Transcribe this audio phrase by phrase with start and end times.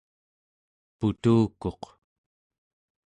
[0.97, 1.81] putukuq